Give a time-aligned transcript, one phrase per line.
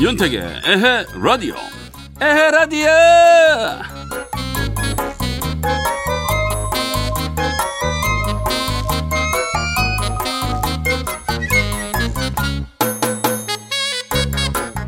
[0.00, 1.54] 윤택의 에헤 라디오.
[2.22, 2.88] 에헤 라디오!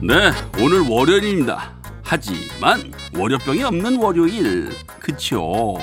[0.02, 5.76] 네 오늘 월요일입니다 하지만 월요병이 없는 월요일 그쵸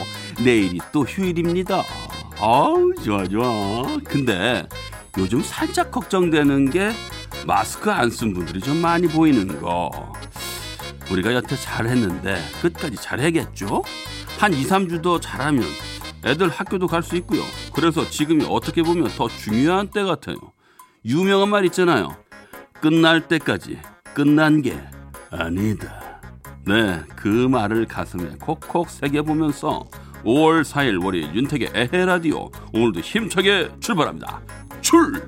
[0.44, 1.84] 내일이 또 휴일입니다
[2.40, 4.68] 아우 좋아 좋아 근데
[5.18, 6.92] 요즘 살짝 걱정되는 게
[7.46, 9.90] 마스크 안 쓴 분들이 좀 많이 보이는 거.
[11.10, 13.84] 우리가 여태 잘했는데 끝까지 잘해겠죠?
[14.38, 15.64] 한 2, 3주 더 잘하면
[16.26, 17.42] 애들 학교도 갈 수 있고요.
[17.74, 20.36] 그래서 지금이 어떻게 보면 더 중요한 때 같아요.
[21.06, 22.16] 유명한 말 있잖아요.
[22.82, 23.80] 끝날 때까지
[24.18, 24.76] 끝난 게
[25.30, 26.02] 아니다.
[26.66, 29.86] 네, 그 말을 가슴에 콕콕 새겨보면서
[30.24, 34.42] 5월 4일 월요일 윤택의 에헤라디오 오늘도 힘차게 출발합니다.
[34.82, 35.22] 출발!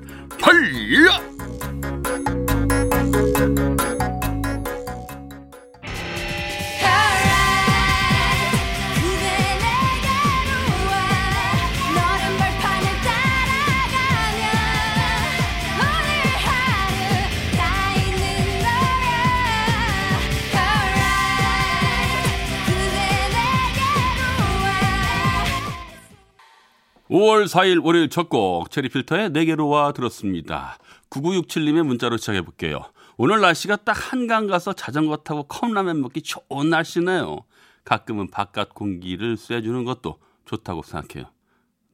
[27.10, 30.78] (5월 4일) 월요일 첫 곡 체리필터의 내게로와 들었습니다.
[31.10, 32.82] (9967님의) 문자로 시작해 볼게요.
[33.16, 37.40] 오늘 날씨가 딱 한강 가서 자전거 타고 컵라면 먹기 좋은 날씨네요.
[37.84, 41.30] 가끔은 바깥 공기를 쐬주는 것도 좋다고 생각해요.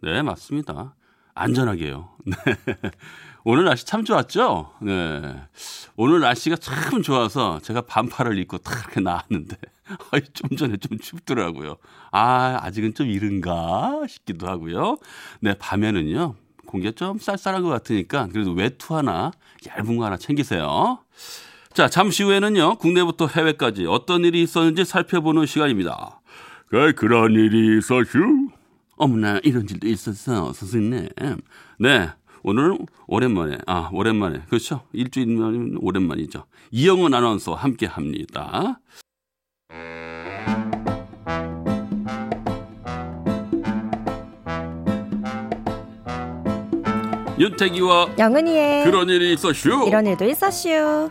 [0.03, 0.95] 네 맞습니다.
[1.35, 2.11] 안전하게요.
[2.27, 2.35] 네.
[3.45, 4.73] 오늘 날씨 참 좋았죠?
[4.83, 5.43] 네.
[5.97, 9.57] 오늘 날씨가 참 좋아서 제가 반팔을 입고 딱 이렇게 나왔는데,
[10.33, 11.77] 좀 전에 좀 춥더라고요.
[12.13, 14.99] 아, 아직은 좀 이른가 싶기도 하고요.
[15.41, 16.35] 네, 밤에는요,
[16.67, 19.31] 공기가 좀 쌀쌀한 것 같으니까 그래도 외투 하나,
[19.67, 20.99] 얇은 거 하나 챙기세요.
[21.73, 26.21] 자, 잠시 후에는요, 국내부터 해외까지 어떤 일이 있었는지 살펴보는 시간입니다.
[26.69, 28.49] 그, 그런 일이 있었슈?
[28.97, 31.09] 어머나, 이런 일도 있었어, 선생님.
[31.79, 32.09] 네.
[32.49, 38.79] 오늘 오랜만에 아 오랜만에 그렇죠 일주일이면 오랜만이죠 이영은 아나운서 함께 합니다.
[47.39, 49.85] 윤태기와 영은이의 그런 일이 있었슈.
[49.87, 51.11] 이런 일도 있었슈.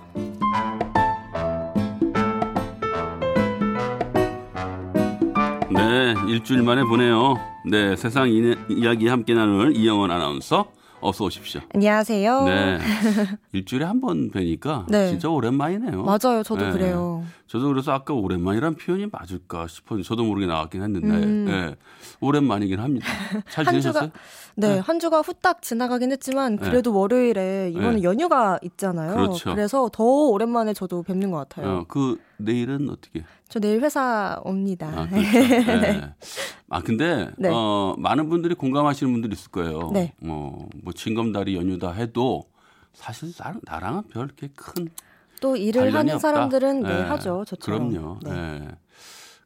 [5.71, 7.35] 네 일주일 만에 보네요.
[7.69, 8.27] 네 세상
[8.69, 10.65] 이야기 함께 나눌 이영은 아나운서
[11.05, 11.61] 어서 오십시오.
[11.73, 12.43] 안녕하세요.
[12.45, 12.79] 네.
[13.53, 15.09] 일주일에 한 번 뵈니까 네.
[15.09, 16.03] 진짜 오랜만이네요.
[16.03, 16.41] 맞아요.
[16.43, 16.71] 저도 네.
[16.71, 17.23] 그래요.
[17.47, 21.45] 저도 그래서 아까 오랜만이란 표현이 맞을까 싶었는데 저도 모르게 나왔긴 했는데 음.
[21.45, 21.75] 네.
[22.21, 23.05] 오랜만이긴 합니다.
[23.49, 24.09] 잘 지내셨어요?
[24.55, 26.69] 네, 네, 한 주가 후딱 지나가긴 했지만 네.
[26.69, 26.97] 그래도 네.
[26.97, 28.03] 월요일에 이번에 네.
[28.03, 29.13] 연휴가 있잖아요.
[29.15, 29.53] 그렇죠.
[29.53, 31.69] 그래서 더 오랜만에 저도 뵙는 것 같아요.
[31.69, 33.23] 어, 그 내일은 어떻게?
[33.49, 34.91] 저 내일 회사 옵니다.
[34.93, 35.31] 아, 그렇죠.
[35.81, 36.13] 네.
[36.69, 37.49] 아 근데 네.
[37.51, 39.91] 어, 많은 분들이 공감하시는 분들이 있을 거예요.
[39.93, 40.13] 네.
[40.23, 42.49] 어, 뭐 징검다리 연휴다 해도
[42.93, 44.89] 사실 나랑, 나랑은 별 이렇게 큰
[45.41, 46.19] 또 일을 하는 없다.
[46.19, 47.45] 사람들은 네, 네, 하죠.
[47.45, 47.91] 저처럼.
[47.91, 48.19] 그럼요.
[48.23, 48.31] 네.
[48.31, 48.67] 네.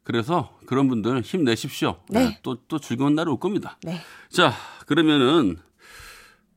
[0.02, 1.96] 그래서 그런 분들 힘내십시오.
[2.08, 2.38] 네.
[2.42, 3.78] 또, 또 즐거운 날이 올 겁니다.
[3.82, 4.00] 네.
[4.30, 4.52] 자,
[4.86, 5.58] 그러면은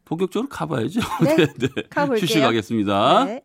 [0.06, 1.02] 본격적으로 가봐야죠.
[1.24, 1.36] 네.
[1.36, 1.68] 네, 네.
[1.90, 2.24] 가볼게요.
[2.24, 3.26] 휴식하겠습니다.
[3.26, 3.42] 네.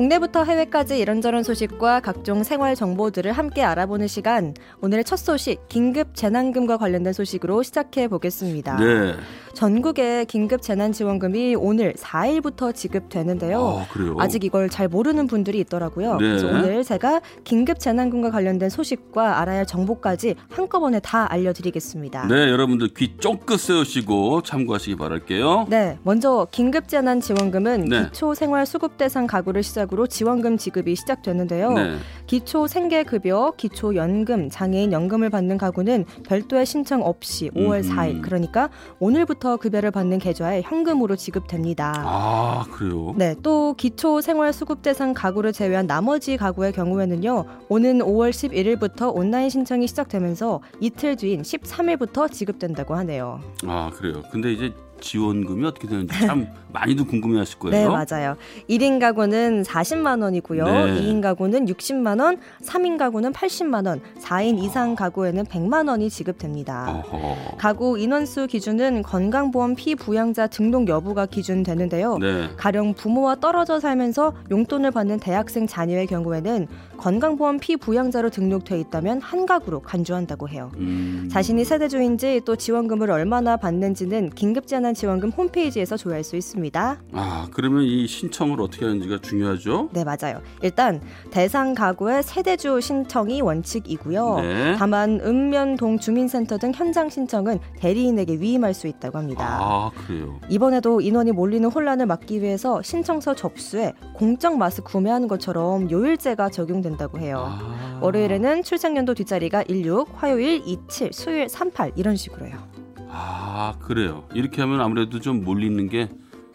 [0.00, 4.54] 국내부터 해외까지 이런저런 소식과 각종 생활 정보들을 함께 알아보는 시간.
[4.80, 8.78] 오늘의 첫 소식, 긴급 재난금과 관련된 소식으로 시작해 보겠습니다.
[8.78, 9.14] 네.
[9.52, 13.86] 전국에 긴급 재난지원금이 오늘 4일부터 지급되는데요.
[14.18, 16.16] 아, 직 이걸 잘 모르는 분들이 있더라고요.
[16.16, 16.28] 네.
[16.28, 22.26] 그래서 오늘 제가 긴급 재난금과 관련된 소식과 알아야 할 정보까지 한꺼번에 다 알려드리겠습니다.
[22.28, 25.66] 네, 여러분들 귀 쫑긋 세우시고 참고하시기 바랄게요.
[25.68, 28.04] 네, 먼저 긴급 재난지원금은 네.
[28.04, 31.72] 기초생활수급대상 가구를 시작으로 지원금 지급이 시작됐는데요.
[31.72, 31.96] 네.
[32.26, 37.96] 기초 생계급여, 기초 연금, 장애인 연금을 받는 가구는 별도의 신청 없이 5월 음.
[37.96, 41.92] 4일, 그러니까 오늘부터 급여를 받는 계좌에 현금으로 지급됩니다.
[41.96, 43.14] 아, 그래요?
[43.16, 47.44] 네, 또 기초 생활 수급 대상 가구를 제외한 나머지 가구의 경우에는요.
[47.68, 53.40] 오는 5월 11일부터 온라인 신청이 시작되면서 이틀 뒤인 13일부터 지급된다고 하네요.
[53.66, 54.22] 아, 그래요.
[54.30, 57.76] 근데 이제 지원금이 어떻게 되는지 참 많이도 궁금해하실 거예요.
[57.76, 58.36] 네, 맞아요.
[58.68, 60.64] 1인 가구는 40만 원이고요.
[60.64, 61.00] 네.
[61.00, 67.02] 2인 가구는 60만 원, 3인 가구는 80만 원, 4인 이상 가구에는 100만 원이 지급됩니다.
[67.10, 67.56] 어허.
[67.56, 72.18] 가구 인원수 기준은 건강보험 피부양자 등록 여부가 기준되는데요.
[72.18, 72.48] 네.
[72.56, 76.68] 가령 부모와 떨어져 살면서 용돈을 받는 대학생 자녀의 경우에는
[76.98, 80.70] 건강보험 피부양자로 등록돼 있다면 한 가구로 간주한다고 해요.
[80.76, 81.28] 음.
[81.32, 87.02] 자신이 세대주인지 또 지원금을 얼마나 받는지는 긴급 재난 지원금 홈페이지에서 조회할 수 있습니다.
[87.12, 89.88] 아 그러면 이 신청을 어떻게 하는지가 중요하죠?
[89.92, 90.40] 네 맞아요.
[90.62, 91.00] 일단
[91.30, 94.40] 대상 가구의 세대주 신청이 원칙이고요.
[94.40, 94.76] 네.
[94.76, 99.58] 다만 읍면동 주민센터 등 현장 신청은 대리인에게 위임할 수 있다고 합니다.
[99.60, 100.38] 아 그래요.
[100.48, 106.90] 이번에도 인원이 몰리는 혼란을 막기 위해서 신청서 접수에 공적 마스 구매하는 것처럼 요일제가 적용됩니다.
[106.90, 107.44] 된다고 해요.
[107.48, 107.98] 아.
[108.02, 112.69] 월요일에는 출생연도 뒷자리가 16, 화요일 27, 수요일 38 이런 식으로요.
[113.10, 114.24] 아 그래요.
[114.34, 116.08] 이렇게 하면 아무래도 좀 몰리는 게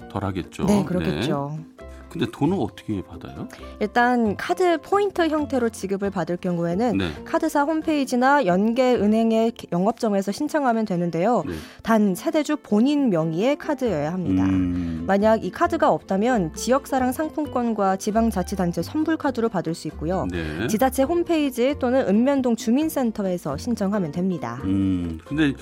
[0.09, 0.65] 덜하겠죠.
[0.65, 1.57] 네, 그렇겠죠.
[1.57, 1.75] 네.
[2.15, 3.49] 근데 돈은 어떻게 받아요?
[3.81, 7.11] 일단 카드 포인트 형태로 지급을 받을 경우에는 네.
[7.25, 11.43] 카드사 홈페이지나 연계 은행의 영업점에서 신청하면 되는데요.
[11.45, 11.53] 네.
[11.83, 14.45] 단 세대주 본인 명의의 카드여야 합니다.
[14.45, 15.03] 음.
[15.05, 20.25] 만약 이 카드가 없다면 지역사랑 상품권과 지방자치단체 선불 카드로 받을 수 있고요.
[20.31, 20.67] 네.
[20.67, 24.61] 지자체 홈페이지 또는 읍면동 주민센터에서 신청하면 됩니다.
[24.63, 25.19] 음.
[25.25, 25.53] 근데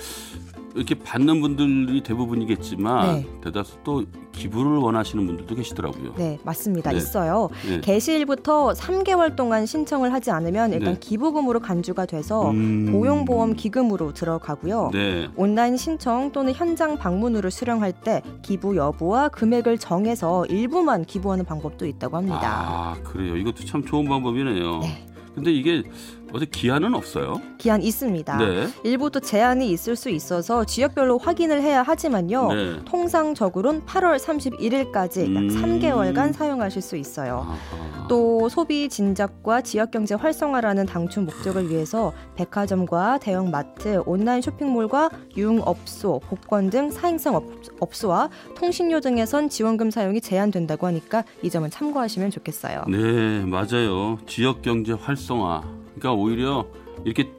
[0.76, 3.28] 이렇게 받는 분들이 대부분이겠지만 네.
[3.44, 6.16] 대다수 또 기부를 원하시는 분들도 계시더라고요.
[6.18, 6.92] 네, 맞습니다.
[6.92, 6.98] 네.
[6.98, 7.50] 있어요.
[7.68, 7.82] 네.
[7.82, 11.00] 개시일부터 3개월 동안 신청을 하지 않으면 일단 네.
[11.00, 12.92] 기부금으로 간주가 돼서 음...
[12.92, 14.90] 고용보험 기금으로 들어가고요.
[14.92, 15.30] 네.
[15.36, 22.18] 온라인 신청 또는 현장 방문으로 수령할 때 기부 여부와 금액을 정해서 일부만 기부하는 방법도 있다고
[22.18, 22.42] 합니다.
[22.44, 23.38] 아, 그래요.
[23.38, 24.80] 이것도 참 좋은 방법이네요.
[24.80, 25.13] 네.
[25.36, 25.84] 근데 이게
[26.32, 27.40] 어디 기한은 없어요?
[27.60, 28.38] 기한 있습니다.
[28.38, 28.68] 네.
[28.84, 32.54] 일부 또 제한이 있을 수 있어서 지역별로 확인을 해야 하지만요.
[32.54, 32.80] 네.
[32.86, 35.36] 통상적으로는 8월 31일까지 음...
[35.36, 37.46] 약 3개월간 사용하실 수 있어요.
[37.48, 38.08] 아하.
[38.10, 46.20] 또 소비 진작과 지역 경제 활성화라는 당초 목적을 위해서 백화점과 대형 마트, 온라인 쇼핑몰과 유흥업소,
[46.28, 47.36] 복권 등 사행성
[47.80, 52.84] 업소와 통신료 등에선 지원금 사용이 제한된다고 하니까 이 점은 참고하시면 좋겠어요.
[52.88, 54.18] 네, 맞아요.
[54.26, 55.62] 지역 경제 활성화
[55.96, 56.66] 그러니까 오히려
[57.06, 57.32] 이렇게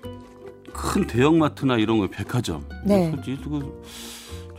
[0.72, 3.10] 큰 대형마트나 이런 거 백화점 네.
[3.10, 3.80] 솔직히 그좀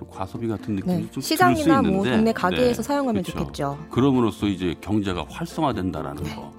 [0.09, 1.11] 과소비 같은 느낌이 네.
[1.11, 2.87] 좀 시장이나 뭐 동네 가게에서 네.
[2.87, 3.39] 사용하면 그렇죠.
[3.39, 3.77] 좋겠죠.
[3.89, 6.35] 그럼으로써 이제 경제가 활성화된다라는 네.
[6.35, 6.53] 거.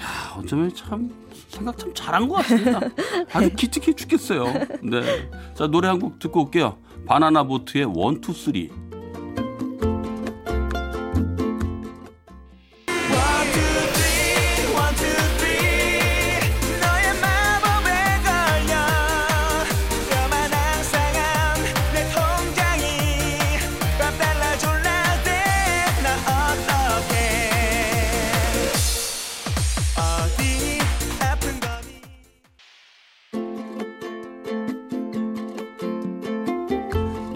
[0.00, 1.10] 야 어쩌면 참
[1.48, 2.80] 생각 참 잘한 것 같습니다.
[3.32, 3.54] 아주 네.
[3.54, 4.44] 기특해 죽겠어요.
[4.82, 5.28] 네.
[5.54, 6.76] 자 노래 한 곡 듣고 올게요.
[7.06, 8.70] 바나나 보트의 One Two Three.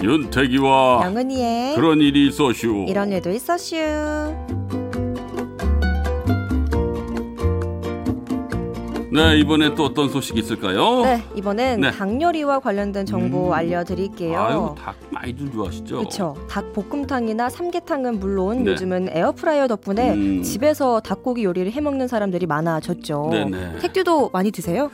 [0.03, 2.87] 윤태기와 영은이의 그런 일이 있었슈.
[2.89, 3.77] 이런 일도 있었슈.
[9.11, 11.03] 네, 이번엔 또 어떤 소식이 있을까요?
[11.03, 11.91] 네, 이번엔 네.
[11.91, 13.53] 닭 요리와 관련된 정보 음.
[13.53, 14.39] 알려드릴게요.
[14.39, 15.97] 아유, 닭 많이들 좋아하시죠?
[15.97, 16.37] 그렇죠.
[16.49, 18.73] 닭 볶음탕이나 삼계탕은 물론 네.
[18.73, 20.43] 요즘은 에어프라이어 덕분에 음.
[20.43, 23.31] 집에서 닭고기 요리를 해 먹는 사람들이 많아졌죠.
[23.33, 23.79] 네네.
[23.81, 24.91] 택듀도 많이 드세요?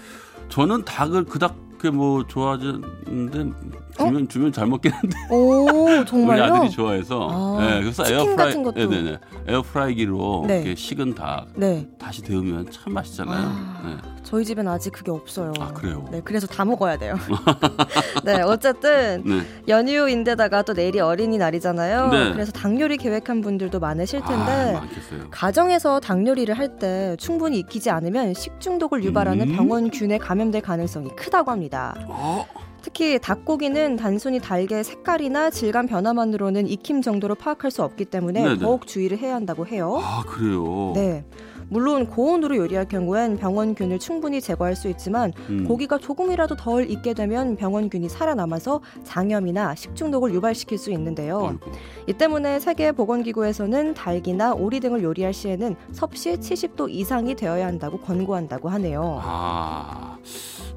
[0.49, 3.53] 저는 닭을 그닥 그렇게 뭐 좋아하는데
[3.97, 4.27] 주면 어?
[4.29, 5.17] 주면 잘 먹겠는데.
[5.31, 6.43] 오 정말요?
[6.45, 7.29] 우리 아들이 좋아해서.
[7.31, 9.19] 아, 네, 그래서 에어프라이 네네네 네, 네.
[9.53, 10.57] 에어프라이기로 네.
[10.57, 11.87] 이렇게 식은 닭 네.
[11.99, 13.39] 다시 데우면 참 맛있잖아요.
[13.39, 14.11] 아, 네.
[14.23, 15.53] 저희 집엔 아직 그게 없어요.
[15.61, 16.07] 아 그래요?
[16.11, 17.15] 네, 그래서 다 먹어야 돼요.
[18.25, 19.41] 네, 어쨌든 네.
[19.69, 22.09] 연휴인데다가 또 내일이 어린이날이잖아요.
[22.09, 22.33] 네.
[22.33, 27.59] 그래서 닭 요리 계획한 분들도 많으실 아, 텐데 아, 가정에서 닭 요리를 할 때 충분히
[27.61, 29.57] 익히지 않으면 식중독을 유발하는 음?
[29.57, 31.95] 병원균에 감염될 가능성이 크다고 합니다.
[32.09, 32.45] 어?
[32.85, 38.59] 특히 닭고기는 단순히 닭의 색깔이나 질감 변화만으로는 익힘 정도로 파악할 수 없기 때문에 네네.
[38.59, 39.99] 더욱 주의를 해야 한다고 해요.
[40.03, 40.93] 아 그래요?
[40.95, 41.25] 네.
[41.69, 45.65] 물론 고온으로 요리할 경우엔 병원균을 충분히 제거할 수 있지만 음.
[45.67, 51.47] 고기가 조금이라도 덜 익게 되면 병원균이 살아남아서 장염이나 식중독을 유발시킬 수 있는데요.
[51.49, 51.73] 아이고.
[52.07, 58.69] 이 때문에 세계 보건기구에서는 닭이나 오리 등을 요리할 시에는 섭씨 70도 이상이 되어야 한다고 권고한다고
[58.69, 59.21] 하네요.
[59.23, 60.19] 아.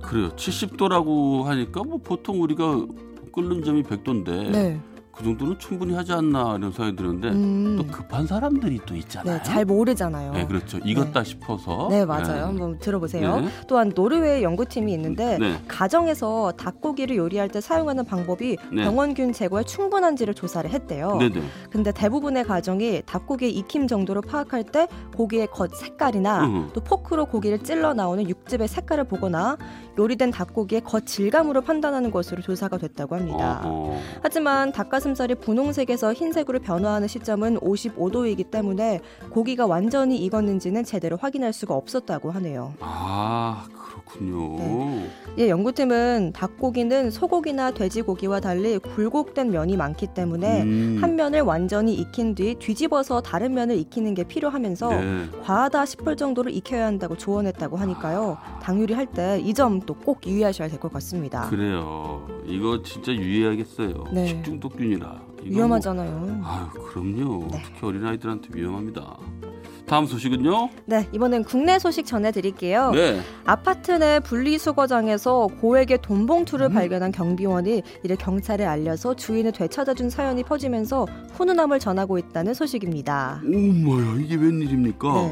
[0.02, 0.30] 그래요.
[0.30, 2.86] 70도라고 하니까 뭐 보통 우리가
[3.34, 4.80] 끓는 점이 100도인데 네.
[5.18, 7.76] 그 정도는 충분히 하지 않나 이런 생각이 드는데 음.
[7.76, 9.38] 또 급한 사람들이 또 있잖아요.
[9.38, 10.32] 네, 잘 모르잖아요.
[10.34, 10.78] 네, 그렇죠.
[10.86, 11.30] 익었다 네.
[11.30, 11.88] 싶어서.
[11.90, 12.28] 네, 맞아요.
[12.28, 12.40] 네.
[12.42, 13.42] 한번 들어보세요.
[13.42, 13.48] 네.
[13.68, 15.60] 또한 노르웨이 연구팀이 있는데 네.
[15.68, 18.84] 가정에서 닭고기를 요리할 때 사용하는 방법이 네.
[18.84, 21.18] 병원균 제거에 충분한지를 조사를 했대요.
[21.20, 21.42] 네, 네.
[21.72, 26.70] 근데 대부분의 가정이 닭고기의 익힘 정도를 파악할 때 고기의 겉 색깔이나 으흠.
[26.74, 29.58] 또 포크로 고기를 찔러 나오는 육즙의 색깔을 보거나
[29.98, 33.64] 요리된 닭고기의 겉 질감으로 판단하는 것으로 조사가 됐다고 합니다.
[33.66, 33.98] 어허.
[34.22, 41.74] 하지만 닭가슴 살이 분홍색에서 흰색으로 변화하는 시점은 55도이기 때문에 고기가 완전히 익었는지는 제대로 확인할 수가
[41.76, 42.74] 없었다고 하네요.
[42.80, 43.68] 아,
[44.08, 44.58] 그렇군요.
[44.58, 45.10] 네.
[45.40, 50.98] 예, 연구팀은 닭고기는 소고기나 돼지고기와 달리 굴곡된 면이 많기 때문에 음.
[51.02, 55.26] 한 면을 완전히 익힌 뒤 뒤집어서 다른 면을 익히는 게 필요하면서 네.
[55.44, 58.38] 과하다 싶을 정도로 익혀야 한다고 조언했다고 하니까요.
[58.62, 61.50] 닭 요리할 때 이 점도 꼭 유의하셔야 될 것 같습니다.
[61.50, 62.26] 그래요.
[62.46, 64.06] 이거 진짜 유의해야겠어요.
[64.14, 64.28] 네.
[64.28, 65.08] 식중독균이라.
[65.08, 66.12] 뭐 위험하잖아요.
[66.20, 67.48] 뭐, 아유, 그럼요.
[67.52, 67.62] 네.
[67.66, 69.18] 특히 어린아이들한테 위험합니다.
[69.88, 70.70] 다음 소식은요?
[70.86, 72.92] 네, 이번엔 국내 소식 전해드릴게요.
[72.92, 73.22] 네.
[73.46, 76.74] 아파트 내 분리수거장에서 고액의 돈 봉투를 음.
[76.74, 83.42] 발견한 경비원이 이를 경찰에 알려서 주인을 되찾아준 사연이 퍼지면서 훈훈함을 전하고 있다는 소식입니다.
[83.46, 85.14] 오, 뭐야, 이게 웬일입니까?
[85.14, 85.32] 네.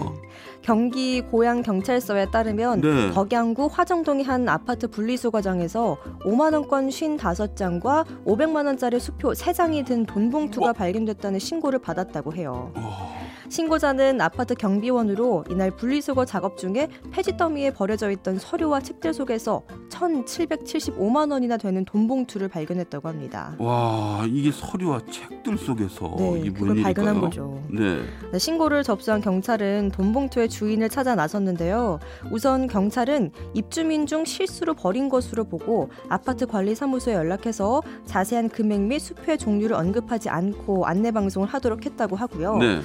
[0.61, 3.11] 경기 고양 경찰서에 따르면 네.
[3.11, 10.69] 덕양구 화정동의 한 아파트 분리수거장에서 5만 원권 55장과 500만 원짜리 수표 3장이 든 돈 봉투가
[10.69, 10.73] 어?
[10.73, 12.71] 발견됐다는 신고를 받았다고 해요.
[12.75, 13.24] 어...
[13.49, 21.31] 신고자는 아파트 경비원으로 이날 분리수거 작업 중에 폐지 더미에 버려져 있던 서류와 책들 속에서 1,775만
[21.31, 23.55] 원이나 되는 돈 봉투를 발견했다고 합니다.
[23.59, 27.61] 와, 이게 서류와 책들 속에서 네, 이 그걸 발견한 거죠.
[27.69, 28.01] 네.
[28.31, 28.39] 네.
[28.39, 31.99] 신고를 접수한 경찰은 돈 봉투의 주인을 찾아 나섰는데요.
[32.31, 38.99] 우선 경찰은 입주민 중 실수로 버린 것으로 보고 아파트 관리 사무소에 연락해서 자세한 금액 및
[38.99, 42.57] 수표의 종류를 언급하지 않고 안내 방송을 하도록 했다고 하고요.
[42.57, 42.81] 네.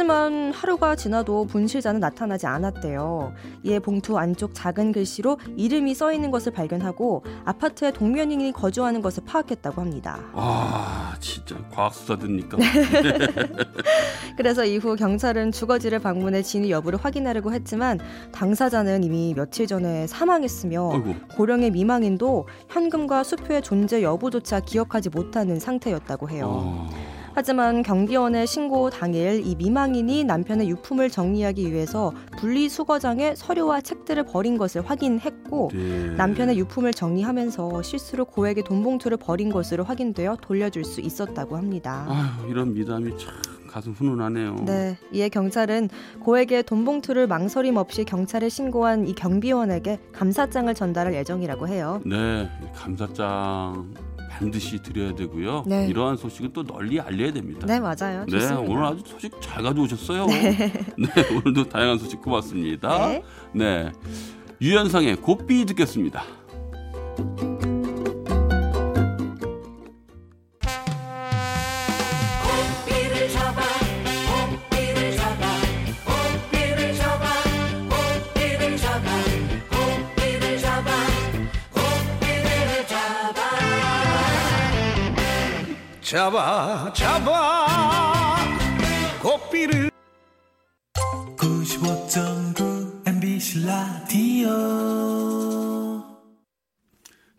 [0.00, 3.34] 하지만 하루가 지나도 분실자는 나타나지 않았대요.
[3.64, 9.78] 이에 봉투 안쪽 작은 글씨로 이름이 써 있는 것을 발견하고 아파트에 동면인이 거주하는 것을 파악했다고
[9.78, 10.18] 합니다.
[10.32, 12.56] 와, 진짜 과학 수사 듣니까.
[14.38, 18.00] 그래서 이후 경찰은 주거지를 방문해 진위 여부를 확인하려고 했지만
[18.32, 21.14] 당사자는 이미 며칠 전에 사망했으며 아이고.
[21.36, 26.46] 고령의 미망인도 현금과 수표의 존재 여부조차 기억하지 못하는 상태였다고 해요.
[26.48, 27.19] 어...
[27.34, 34.82] 하지만 경비원의 신고 당일 이 미망인이 남편의 유품을 정리하기 위해서 분리수거장에 서류와 책들을 버린 것을
[34.82, 36.10] 확인했고 네.
[36.16, 42.06] 남편의 유품을 정리하면서 실수로 고액의 돈 봉투를 버린 것으로 확인되어 돌려줄 수 있었다고 합니다.
[42.08, 43.34] 아유, 이런 미담이 참
[43.70, 44.56] 가슴 훈훈하네요.
[44.66, 51.68] 네, 이에 경찰은 고액의 돈 봉투를 망설임 없이 경찰에 신고한 이 경비원에게 감사장을 전달할 예정이라고
[51.68, 52.00] 해요.
[52.04, 53.94] 네, 감사장
[54.40, 55.64] 반드시 드려야 되고요.
[55.66, 55.86] 네.
[55.88, 57.66] 이러한 소식은 또 널리 알려야 됩니다.
[57.66, 58.24] 네, 맞아요.
[58.26, 58.60] 네, 좋습니다.
[58.60, 60.26] 오늘 아주 소식 잘 가져오셨어요.
[60.26, 60.56] 네.
[60.98, 63.08] 네, 오늘도 다양한 소식 고맙습니다.
[63.08, 63.22] 네.
[63.52, 63.92] 네.
[64.62, 66.24] 유연상의 곱비 듣겠습니다.
[86.10, 88.36] 잡아 잡아.
[89.22, 89.92] 고삐를.
[91.36, 94.50] 95.9 MBC 라디오.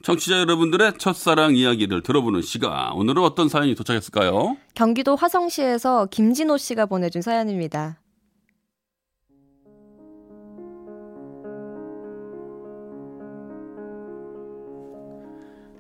[0.04, 2.94] 청취자 여러분들의 첫사랑 이야기를 들어보는 시간.
[2.94, 4.56] 오늘은 어떤 사연이 도착했을까요?
[4.74, 8.00] 경기도 화성시에서 김진호 씨가 보내준 사연입니다.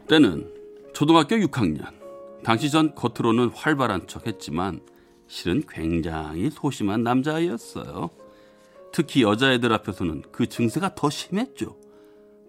[0.10, 0.52] 때는
[0.94, 2.01] 초등학교 6학년
[2.44, 4.82] 당시 전 겉으로는 활발한 척 했지만
[5.28, 8.10] 실은 굉장히 소심한 남자아이였어요.
[8.92, 11.78] 특히 여자애들 앞에서는 그 증세가 더 심했죠.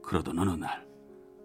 [0.03, 0.87] 그러던 어느 날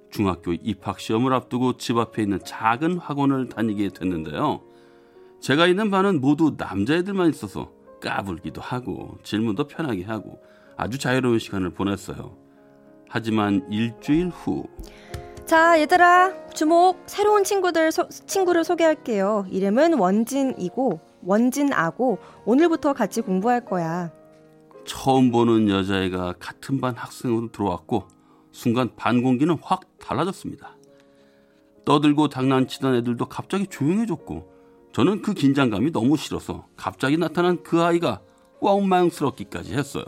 [0.09, 4.63] 중학교 입학 시험을 앞두고 집 앞에 있는 작은 학원을 다니게 됐는데요.
[5.41, 10.41] 제가 있는 반은 모두 남자애들만 있어서 까불기도 하고 질문도 편하게 하고
[10.75, 12.37] 아주 자유로운 시간을 보냈어요.
[13.09, 14.65] 하지만 일주일 후
[15.47, 17.03] 자, 얘들아, 주목.
[17.05, 19.45] 새로운 친구들 소, 친구를 소개할게요.
[19.49, 24.11] 이름은 원진이고 원진아고 오늘부터 같이 공부할 거야.
[24.85, 28.09] 처음 보는 여자애가 같은 반 학생으로 들어왔고
[28.51, 30.75] 순간 반 공기는 확 달라졌습니다.
[31.85, 34.51] 떠들고 장난치던 애들도 갑자기 조용해졌고
[34.91, 38.19] 저는 그 긴장감이 너무 싫어서 갑자기 나타난 그 아이가
[38.61, 40.03] 꽝망스럽기까지 했어요.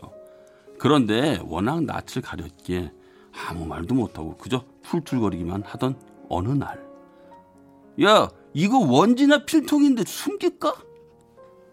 [0.77, 2.91] 그런데 워낙 낯을 가렸기에
[3.47, 6.83] 아무 말도 못하고 그저 툴툴거리기만 하던 어느 날.
[8.03, 10.73] 야, 이거 원지나 필통인데 숨길까?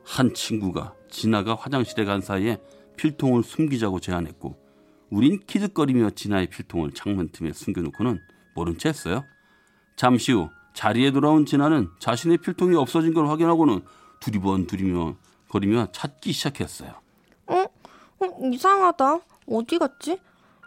[0.04, 2.58] 한 친구가 진아가 화장실에 간 사이에
[2.96, 4.56] 필통을 숨기자고 제안했고
[5.10, 8.18] 우린 키득거리며 진아의 필통을 창문 틈에 숨겨놓고는
[8.54, 9.24] 모른 채 했어요.
[9.96, 13.82] 잠시 후 자리에 돌아온 진아는 자신의 필통이 없어진 걸 확인하고는
[14.20, 15.16] 두리번 두리며
[15.48, 16.92] 거리며 찾기 시작했어요.
[17.46, 17.54] 어?
[17.54, 18.50] 어?
[18.52, 19.20] 이상하다.
[19.48, 20.18] 어디 갔지?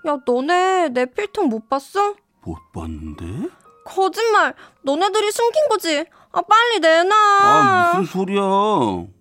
[0.08, 2.16] 야, 너네 내 필통 못 봤어?
[2.44, 3.50] 못 봤는데?
[3.86, 4.54] 거짓말!
[4.84, 6.06] 너네들이 숨긴 거지?
[6.32, 7.16] 아, 빨리 내놔!
[7.16, 8.42] 아, 무슨 소리야.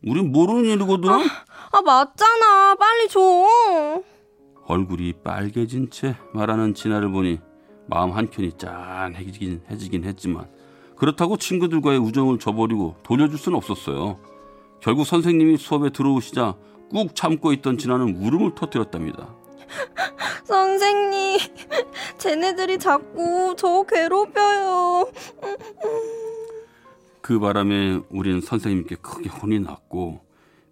[0.06, 1.08] 우린 모르는 일이거든?
[1.10, 1.20] 아,
[1.72, 2.74] 아 맞잖아.
[2.74, 3.20] 빨리 줘!
[4.66, 7.40] 얼굴이 빨개진 채 말하는 진아를 보니
[7.86, 10.46] 마음 한켠이 짠해지긴 해지긴 했지만
[10.96, 14.18] 그렇다고 친구들과의 우정을 저버리고 돌려줄 수는 없었어요.
[14.80, 16.54] 결국 선생님이 수업에 들어오시자
[16.90, 19.34] 꾹 참고 있던 진아는 울음을 터뜨렸답니다.
[20.44, 21.38] 선생님,
[22.18, 25.10] 쟤네들이 자꾸 저 괴롭혀요.
[27.20, 30.20] 그 바람에 우리는 선생님께 크게 혼이 났고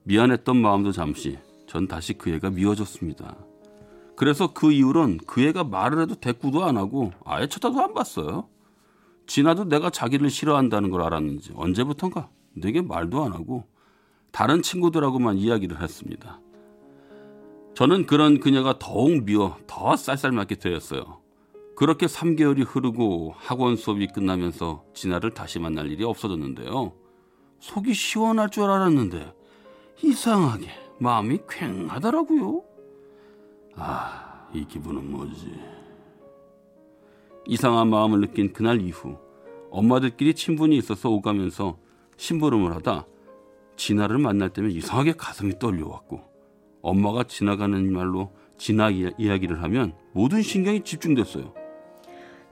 [0.05, 3.37] 미안했던 마음도 잠시 전 다시 그 애가 미워졌습니다.
[4.17, 8.49] 그래서 그 이후론 그 애가 말을 해도 대꾸도 안 하고 아예 쳐다도 안 봤어요.
[9.27, 13.65] 진아도 내가 자기를 싫어한다는 걸 알았는지 언제부턴가 내게 말도 안 하고
[14.31, 16.41] 다른 친구들하고만 이야기를 했습니다.
[17.77, 21.21] 저는 그런 그녀가 더욱 미워 더 쌀쌀맞게 되었어요.
[21.77, 26.95] 그렇게 3개월이 흐르고 학원 수업이 끝나면서 진아를 다시 만날 일이 없어졌는데요.
[27.61, 29.31] 속이 시원할 줄 알았는데
[30.03, 32.63] 이상하게 마음이 퀭하더라고요.
[33.75, 35.61] 아, 이 기분은 뭐지?
[37.47, 39.19] 이상한 마음을 느낀 그날 이후
[39.71, 41.77] 엄마들끼리 친분이 있어서 오가면서
[42.17, 43.07] 심부름을 하다
[43.77, 46.36] 진아를 만날 때면 이상하게 가슴이 떨려왔고
[46.87, 51.53] 엄마가 지나가는 말로 진아 이야기를 하면 모든 신경이 집중됐어요.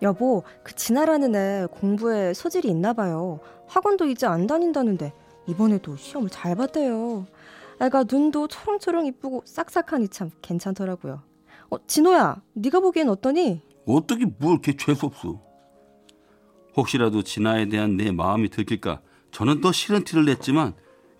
[0.02, 3.38] 여보, 그 진아라는 애 공부에 소질이 있나 봐요.
[3.68, 5.12] 학원도 이제 안 다닌다는데
[5.46, 7.26] 이번에도 시험을 잘 봤대요.
[7.80, 11.22] 애가 눈도 초롱초롱 이쁘고 싹싹하니 참 괜찮더라고요.
[11.70, 13.62] 어, 진호야, 네가 보기엔 어떠니?
[13.86, 15.40] 어떻게 뭘 이렇게 죄수없어.
[16.76, 19.00] 혹시라도 진아에 대한 내 마음이 들킬까
[19.30, 20.74] 저는 더 싫은 티를 냈지만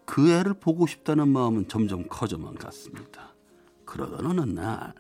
[0.07, 3.33] 그 애를 보고 싶다는 마음은 점점 커져만 갔습니다.
[3.85, 4.93] 그러던 어느 날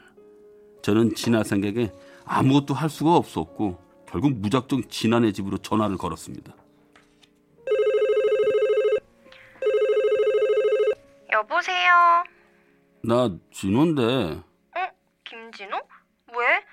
[0.82, 1.92] 저는 진아 생각에
[2.24, 6.54] 아무것도 할 수가 없었고 결국 무작정 진아네 집으로 전화를 걸었습니다.
[11.32, 12.24] 여보세요.
[13.02, 14.02] 나 진호인데.
[14.02, 14.88] 어?
[15.24, 15.76] 김진호?
[15.76, 16.64] 왜?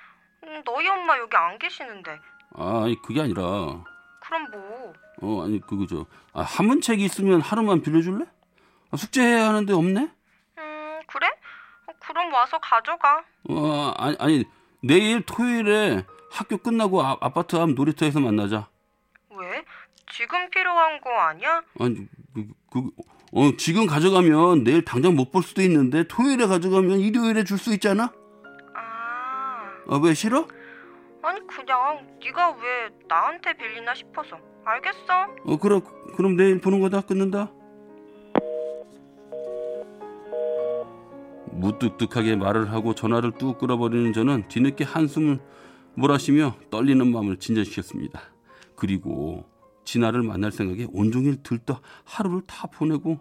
[0.43, 2.19] 음, 너희 엄마 여기 안 계시는데.
[2.53, 3.83] 아, 그게 아니라.
[4.31, 4.93] 그럼 뭐?
[5.21, 8.25] 어, 아니 그거 저 아, 한문책이 있으면 하루만 빌려줄래?
[8.91, 9.99] 아, 숙제해야 하는데 없네?
[10.57, 11.27] 음, 그래?
[11.87, 13.23] 어, 그럼 와서 가져가.
[13.49, 14.45] 어, 아니 아니
[14.81, 18.69] 내일 토요일에 학교 끝나고 아, 아파트 앞 놀이터에서 만나자.
[19.31, 19.65] 왜?
[20.13, 21.61] 지금 필요한 거 아니야?
[21.79, 22.89] 아니 그, 그
[23.33, 28.13] 어, 지금 가져가면 내일 당장 못 볼 수도 있는데 토요일에 가져가면 일요일에 줄 수 있잖아.
[28.75, 29.71] 아.
[29.89, 30.47] 아, 왜 싫어?
[31.23, 34.39] 아니 그냥 네가 왜 나한테 빌리나 싶어서.
[34.63, 35.27] 알겠어.
[35.45, 35.81] 어, 그럼
[36.15, 37.51] 그럼 내일 보는 거다 끊는다.
[41.51, 45.39] 무뚝뚝하게 말을 하고 전화를 뚝 끊어버리는 저는 뒤늦게 한숨을
[45.95, 48.21] 몰아쉬며 떨리는 마음을 진전시켰습니다.
[48.75, 49.45] 그리고
[49.83, 53.19] 진아를 만날 생각에 온종일 들떠 하루를 다 보내고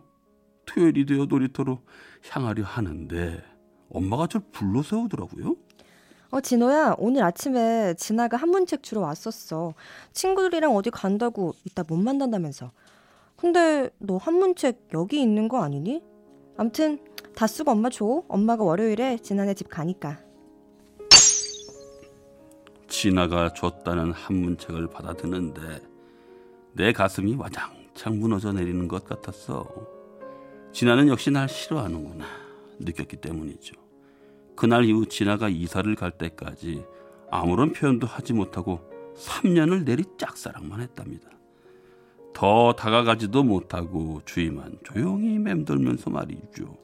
[0.66, 1.82] 토요일이 되어 놀이터로
[2.30, 3.42] 향하려 하는데
[3.90, 5.56] 엄마가 절 불러 세우더라고요.
[6.32, 9.74] 어, 진호야, 오늘 아침에 진아가 한문책 주러 왔었어.
[10.12, 12.70] 친구들이랑 어디 간다고 이따 못 만난다면서.
[13.36, 16.02] 근데 너 한문책 여기 있는 거 아니니?
[16.56, 17.00] 암튼
[17.34, 18.22] 다 쓰고 엄마 줘.
[18.28, 20.20] 엄마가 월요일에 진아네 집 가니까.
[22.86, 25.60] 진아가 줬다는 한문책을 받아드는데
[26.74, 29.66] 내 가슴이 와장창 무너져 내리는 것 같았어.
[30.72, 32.24] 진아는 역시 날 싫어하는구나
[32.78, 33.89] 느꼈기 때문이죠.
[34.60, 36.84] 그날 이후 진아가 이사를 갈 때까지
[37.30, 38.80] 아무런 표현도 하지 못하고
[39.16, 41.30] 3년을 내리 짝사랑만 했답니다.
[42.34, 46.76] 더 다가가지도 못하고 주위만 조용히 맴돌면서 말이죠.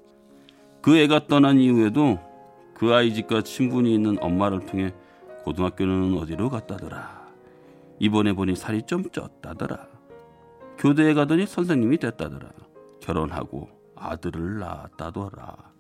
[0.81, 2.19] 그 애가 떠난 이후에도
[2.73, 4.95] 그 아이 집과 친분이 있는 엄마를 통해
[5.45, 7.29] 고등학교는 어디로 갔다더라.
[7.99, 9.87] 이번에 보니 살이 좀 쪘다더라.
[10.79, 12.49] 교대에 가더니 선생님이 됐다더라.
[13.01, 15.76] 결혼하고 아들을 낳았다더라.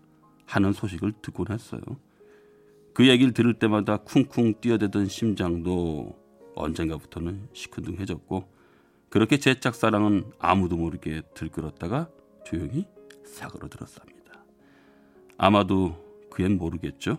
[0.46, 1.80] 하는 소식을 듣곤 했어요.
[2.94, 6.16] 그 얘기를 들을 때마다 쿵쿵 뛰어대던 심장도
[6.54, 8.48] 언젠가부터는 시큰둥해졌고
[9.10, 12.08] 그렇게 제 짝사랑은 아무도 모르게 들끓었다가
[12.44, 12.86] 조용히
[13.24, 14.16] 사그러들었습니다.
[15.36, 17.18] 아마도 그엔 모르겠죠.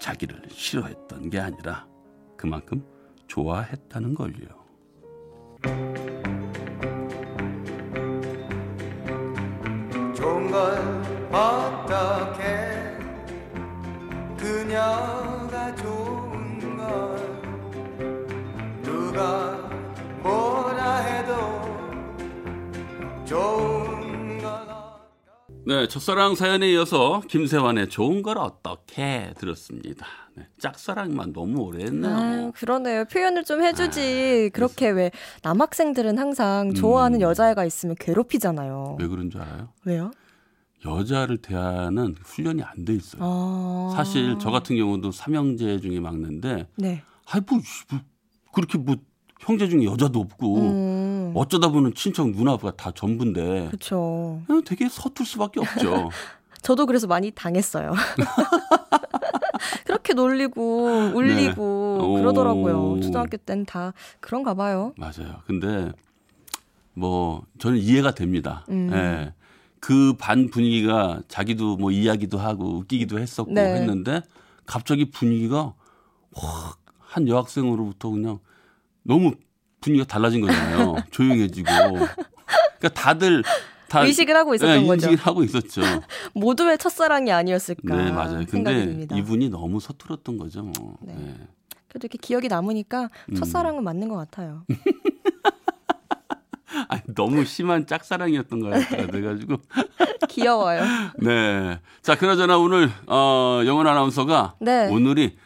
[0.00, 1.86] 자기를 싫어했던 게 아니라
[2.36, 2.84] 그만큼
[3.26, 4.67] 좋아했다는 걸요.
[25.68, 30.06] 네, 첫사랑 사연에 이어서 김세환의 좋은 걸 어떻게 들었습니다.
[30.34, 32.16] 네, 짝사랑만 너무 오래 했네요.
[32.16, 33.04] 아유, 그러네요.
[33.04, 34.48] 표현을 좀 해주지.
[34.50, 35.10] 아, 그렇게 왜
[35.42, 37.20] 남학생들은 항상 좋아하는 음.
[37.20, 38.96] 여자애가 있으면 괴롭히잖아요.
[38.98, 39.68] 왜 그런 줄 알아요?
[39.84, 40.10] 왜요?
[40.86, 43.20] 여자를 대하는 훈련이 안 돼 있어요.
[43.22, 43.92] 아.
[43.94, 47.02] 사실 저 같은 경우도 삼형제 중에 막내인데, 네.
[47.26, 48.00] 아이 뭐, 뭐
[48.54, 48.96] 그렇게 뭐
[49.38, 51.32] 형제 중에 여자도 없고 음.
[51.34, 54.42] 어쩌다 보면 친척 누나가 다 전부인데, 그렇죠.
[54.64, 56.10] 되게 서툴 수밖에 없죠.
[56.62, 57.92] 저도 그래서 많이 당했어요.
[59.86, 62.20] 그렇게 놀리고 울리고 네.
[62.20, 63.00] 그러더라고요.
[63.00, 64.92] 초등학교 때는 다 그런가 봐요.
[64.96, 65.42] 맞아요.
[65.46, 65.92] 근데
[66.94, 68.64] 뭐 저는 이해가 됩니다.
[68.68, 68.88] 음.
[68.90, 69.32] 네.
[69.80, 73.76] 그반 분위기가 자기도 뭐 이야기도 하고 웃기기도 했었고 네.
[73.76, 74.22] 했는데
[74.66, 75.74] 갑자기 분위기가
[76.34, 78.38] 확 한 여학생으로부터 그냥
[79.08, 79.32] 너무
[79.80, 80.96] 분위기가 달라진 거잖아요.
[81.10, 81.66] 조용해지고.
[81.66, 83.42] 그러니까 다들
[83.88, 85.08] 다 의식을 하고 있었던 네, 거죠.
[85.08, 85.80] 의식을 하고 있었죠.
[86.34, 87.96] 모두의 첫사랑이 아니었을까.
[87.96, 88.44] 네, 맞아요.
[88.48, 90.62] 근데 이분이 너무 서툴었던 거죠.
[90.62, 90.98] 뭐.
[91.00, 91.14] 네.
[91.14, 91.34] 네.
[91.88, 93.34] 그래도 이렇게 기억이 남으니까 음.
[93.34, 93.84] 첫사랑은 음.
[93.84, 94.64] 맞는 것 같아요.
[96.88, 99.06] 아니, 너무 심한 짝사랑이었던 것 같아요.
[99.06, 99.56] 그래가지고.
[100.28, 100.82] 귀여워요.
[101.18, 101.80] 네.
[102.02, 104.86] 자, 그나저나 오늘, 어, 영원 아나운서가 네.
[104.88, 105.36] 오늘이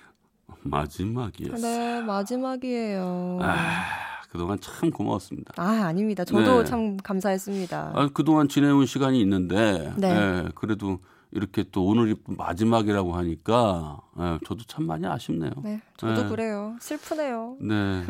[0.63, 1.61] 마지막이었어요.
[1.61, 3.39] 네, 마지막이에요.
[3.43, 3.85] 아,
[4.31, 5.55] 그동안 참 고마웠습니다.
[5.57, 6.25] 아, 아닙니다.
[6.25, 6.65] 저도 네.
[6.69, 7.93] 참 감사했습니다.
[7.95, 10.15] 아, 그동안 지내온 시간이 있는데, 네.
[10.15, 11.01] 네 그래도
[11.33, 15.51] 이렇게 또 오늘이 마지막이라고 하니까 예, 저도 참 많이 아쉽네요.
[15.65, 16.29] 네, 저도 예.
[16.29, 16.77] 그래요.
[16.79, 17.57] 슬프네요.
[17.59, 18.05] 네,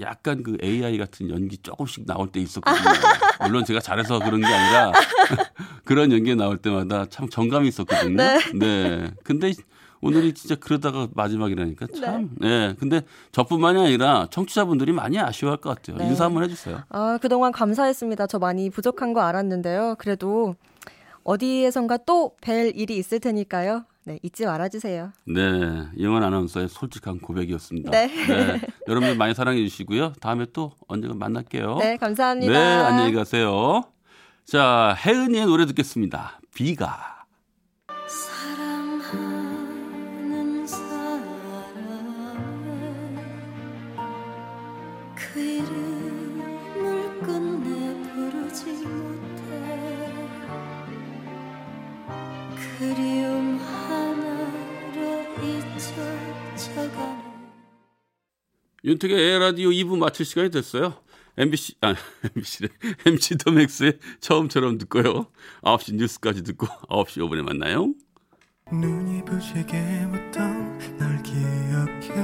[0.00, 2.82] 약간 그 AI 같은 연기 조금씩 나올 때 있었거든요.
[3.46, 4.92] 물론 제가 잘해서 그런 게 아니라
[5.84, 8.16] 그런 연기 나올 때마다 참 정감이 있었거든요.
[8.16, 8.38] 네.
[8.58, 9.10] 네.
[9.22, 9.52] 근데
[10.04, 12.30] 오늘이 진짜 그러다가 마지막이라니까 참.
[12.38, 12.48] 네.
[12.68, 12.74] 네.
[12.78, 15.96] 근데 저뿐만이 아니라 청취자분들이 많이 아쉬워할 것 같아요.
[15.96, 16.06] 네.
[16.08, 16.82] 인사 한번 해주세요.
[16.88, 18.26] 아 그동안 감사했습니다.
[18.26, 19.96] 저 많이 부족한 거 알았는데요.
[19.98, 20.54] 그래도
[21.24, 23.84] 어디에선가 또 뵐 일이 있을 테니까요.
[24.06, 25.12] 네, 잊지 말아주세요.
[25.26, 25.40] 네,
[25.98, 27.90] 영원 아나운서의 솔직한 고백이었습니다.
[27.90, 28.06] 네.
[28.08, 28.60] 네.
[28.86, 30.12] 여러분들 많이 사랑해 주시고요.
[30.20, 31.76] 다음에 또 언젠가 만날게요.
[31.78, 32.52] 네, 감사합니다.
[32.52, 33.82] 네, 안녕히 가세요.
[34.44, 36.38] 자, 혜은이의 노래 듣겠습니다.
[36.54, 37.13] 비가.
[58.84, 60.94] 윤택의 에라디오 2부 마칠 시간이 됐어요.
[61.36, 61.94] MBC, 아,
[62.36, 62.68] MBC래.
[63.06, 65.26] MC 더 맥스의 처음처럼 듣고요.
[65.62, 67.92] 9시 뉴스까지 듣고 9시 5분에 만나요.
[68.70, 72.14] 눈이 부시게 웃던 널 기억해